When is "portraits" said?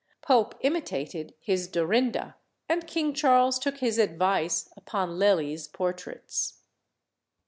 5.67-6.57